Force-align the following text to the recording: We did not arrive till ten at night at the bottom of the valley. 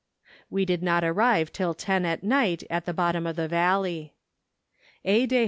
We 0.49 0.65
did 0.65 0.81
not 0.81 1.03
arrive 1.03 1.53
till 1.53 1.75
ten 1.75 2.05
at 2.07 2.23
night 2.23 2.63
at 2.71 2.85
the 2.87 2.91
bottom 2.93 3.27
of 3.27 3.35
the 3.35 3.47
valley. 3.47 4.15